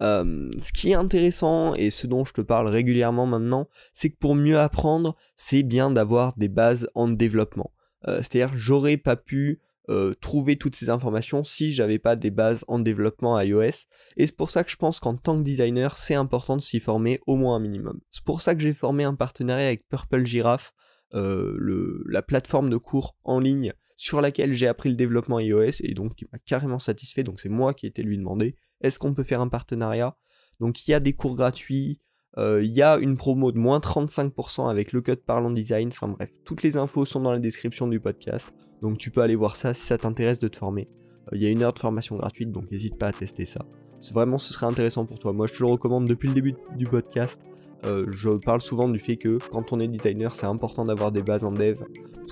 Euh, 0.00 0.48
ce 0.62 0.72
qui 0.72 0.92
est 0.92 0.94
intéressant 0.94 1.74
et 1.74 1.90
ce 1.90 2.06
dont 2.06 2.24
je 2.24 2.32
te 2.32 2.40
parle 2.40 2.68
régulièrement 2.68 3.26
maintenant, 3.26 3.68
c'est 3.92 4.08
que 4.08 4.16
pour 4.18 4.36
mieux 4.36 4.58
apprendre, 4.58 5.16
c'est 5.36 5.62
bien 5.62 5.90
d'avoir 5.90 6.34
des 6.38 6.48
bases 6.48 6.88
en 6.94 7.08
développement. 7.08 7.72
Euh, 8.08 8.18
c'est-à-dire, 8.18 8.56
j'aurais 8.56 8.96
pas 8.96 9.16
pu 9.16 9.60
euh, 9.88 10.14
trouver 10.14 10.56
toutes 10.56 10.76
ces 10.76 10.90
informations 10.90 11.44
si 11.44 11.72
j'avais 11.72 11.98
pas 11.98 12.16
des 12.16 12.30
bases 12.30 12.64
en 12.68 12.78
développement 12.78 13.40
iOS. 13.40 13.86
Et 14.16 14.26
c'est 14.26 14.36
pour 14.36 14.50
ça 14.50 14.64
que 14.64 14.70
je 14.70 14.76
pense 14.76 15.00
qu'en 15.00 15.16
tant 15.16 15.38
que 15.38 15.42
designer, 15.42 15.96
c'est 15.96 16.14
important 16.14 16.56
de 16.56 16.62
s'y 16.62 16.80
former 16.80 17.20
au 17.26 17.36
moins 17.36 17.56
un 17.56 17.60
minimum. 17.60 18.00
C'est 18.10 18.24
pour 18.24 18.40
ça 18.40 18.54
que 18.54 18.60
j'ai 18.60 18.72
formé 18.72 19.04
un 19.04 19.14
partenariat 19.14 19.66
avec 19.66 19.88
Purple 19.88 20.24
Giraffe, 20.24 20.74
euh, 21.14 21.54
le, 21.58 22.02
la 22.08 22.22
plateforme 22.22 22.68
de 22.68 22.76
cours 22.76 23.16
en 23.22 23.38
ligne 23.38 23.72
sur 23.96 24.20
laquelle 24.20 24.52
j'ai 24.52 24.68
appris 24.68 24.90
le 24.90 24.96
développement 24.96 25.38
iOS 25.40 25.80
et 25.80 25.94
donc 25.94 26.16
qui 26.16 26.26
m'a 26.32 26.38
carrément 26.38 26.78
satisfait. 26.78 27.22
Donc 27.22 27.40
c'est 27.40 27.48
moi 27.48 27.72
qui 27.72 27.86
ai 27.86 28.02
lui 28.02 28.18
demander 28.18 28.56
est-ce 28.80 28.98
qu'on 28.98 29.14
peut 29.14 29.22
faire 29.22 29.40
un 29.40 29.48
partenariat? 29.48 30.16
Donc 30.60 30.86
il 30.86 30.90
y 30.90 30.94
a 30.94 31.00
des 31.00 31.12
cours 31.12 31.36
gratuits, 31.36 32.00
il 32.38 32.76
y 32.76 32.82
a 32.82 32.98
une 32.98 33.16
promo 33.16 33.50
de 33.50 33.58
moins 33.58 33.78
35% 33.78 34.68
avec 34.68 34.92
le 34.92 35.00
code 35.00 35.20
Parlons 35.20 35.50
Design. 35.50 35.88
Enfin 35.88 36.08
bref, 36.08 36.30
toutes 36.44 36.62
les 36.62 36.76
infos 36.76 37.04
sont 37.04 37.20
dans 37.20 37.32
la 37.32 37.38
description 37.38 37.88
du 37.88 38.00
podcast. 38.00 38.52
Donc 38.80 38.98
tu 38.98 39.10
peux 39.10 39.22
aller 39.22 39.36
voir 39.36 39.56
ça 39.56 39.74
si 39.74 39.82
ça 39.82 39.98
t'intéresse 39.98 40.38
de 40.38 40.48
te 40.48 40.56
former. 40.56 40.86
Euh, 41.32 41.36
il 41.36 41.42
y 41.42 41.46
a 41.46 41.50
une 41.50 41.62
heure 41.62 41.72
de 41.72 41.78
formation 41.78 42.16
gratuite, 42.16 42.50
donc 42.50 42.70
n'hésite 42.70 42.98
pas 42.98 43.08
à 43.08 43.12
tester 43.12 43.46
ça. 43.46 43.64
Vraiment, 44.12 44.38
ce 44.38 44.52
serait 44.52 44.66
intéressant 44.66 45.06
pour 45.06 45.18
toi. 45.18 45.32
Moi, 45.32 45.46
je 45.46 45.54
te 45.54 45.62
le 45.62 45.70
recommande 45.70 46.06
depuis 46.06 46.28
le 46.28 46.34
début 46.34 46.54
du 46.76 46.84
podcast. 46.84 47.40
Euh, 47.84 48.04
je 48.12 48.30
parle 48.44 48.60
souvent 48.60 48.88
du 48.88 48.98
fait 48.98 49.16
que 49.16 49.38
quand 49.50 49.72
on 49.72 49.80
est 49.80 49.88
designer, 49.88 50.34
c'est 50.34 50.46
important 50.46 50.84
d'avoir 50.84 51.12
des 51.12 51.22
bases 51.22 51.44
en 51.44 51.50
dev 51.50 51.76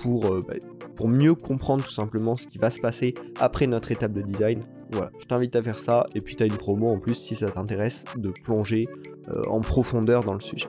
pour, 0.02 0.20
bah, 0.46 0.54
pour 0.94 1.08
mieux 1.08 1.34
comprendre 1.34 1.84
tout 1.84 1.92
simplement 1.92 2.36
ce 2.36 2.46
qui 2.46 2.58
va 2.58 2.70
se 2.70 2.80
passer 2.80 3.14
après 3.40 3.66
notre 3.66 3.90
étape 3.90 4.12
de 4.12 4.22
design. 4.22 4.62
Voilà, 4.92 5.10
je 5.18 5.24
t'invite 5.24 5.56
à 5.56 5.62
faire 5.62 5.78
ça 5.78 6.06
et 6.14 6.20
puis 6.20 6.36
tu 6.36 6.42
as 6.42 6.46
une 6.46 6.56
promo 6.56 6.88
en 6.88 6.98
plus 6.98 7.14
si 7.14 7.34
ça 7.34 7.50
t'intéresse 7.50 8.04
de 8.16 8.30
plonger 8.30 8.84
euh, 9.28 9.42
en 9.48 9.60
profondeur 9.60 10.24
dans 10.24 10.34
le 10.34 10.40
sujet. 10.40 10.68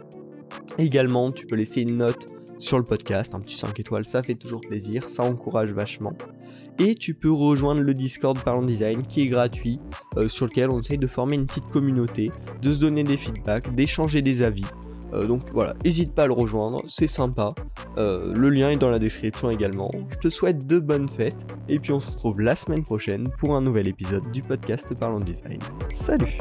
Également, 0.78 1.32
tu 1.32 1.46
peux 1.46 1.56
laisser 1.56 1.82
une 1.82 1.98
note 1.98 2.26
sur 2.60 2.78
le 2.78 2.84
podcast, 2.84 3.36
un 3.36 3.40
petit 3.40 3.56
5 3.56 3.80
étoiles, 3.80 4.06
ça 4.06 4.24
fait 4.24 4.36
toujours 4.36 4.62
plaisir, 4.62 5.10
ça 5.10 5.24
encourage 5.24 5.72
vachement. 5.74 6.14
Et 6.80 6.96
tu 6.96 7.14
peux 7.14 7.32
rejoindre 7.32 7.82
le 7.82 7.94
Discord 7.94 8.38
Parlons 8.40 8.66
Design 8.66 9.04
qui 9.04 9.22
est 9.22 9.28
gratuit, 9.28 9.80
euh, 10.18 10.28
sur 10.28 10.46
lequel 10.46 10.70
on 10.70 10.80
essaye 10.80 10.98
de 10.98 11.08
former 11.08 11.36
une 11.36 11.46
petite 11.46 11.68
communauté, 11.68 12.30
de 12.62 12.74
se 12.74 12.80
donner 12.80 13.04
des 13.04 13.18
feedbacks, 13.18 13.74
d'échanger 13.76 14.22
des 14.22 14.42
avis. 14.42 14.66
Euh, 15.14 15.26
donc 15.26 15.42
voilà, 15.52 15.74
n'hésite 15.84 16.14
pas 16.14 16.24
à 16.24 16.28
le 16.28 16.34
rejoindre, 16.34 16.82
c'est 16.86 17.08
sympa. 17.08 17.52
Euh, 17.98 18.34
le 18.36 18.50
lien 18.50 18.70
est 18.70 18.78
dans 18.78 18.90
la 18.90 19.00
description 19.00 19.50
également. 19.50 19.90
Je 20.10 20.18
te 20.18 20.30
souhaite 20.30 20.66
de 20.66 20.80
bonnes 20.80 21.10
fêtes 21.10 21.46
et 21.70 21.80
puis 21.80 21.92
on 21.92 22.00
se 22.00 22.10
retrouve 22.10 22.42
la 22.42 22.56
semaine 22.56 22.84
prochaine 22.84 23.28
pour 23.38 23.56
un 23.56 23.62
nouvel 23.62 23.88
épisode 23.88 24.30
du 24.32 24.42
podcast 24.42 24.94
Parlons 25.00 25.20
Design. 25.20 25.60
Salut 25.94 26.38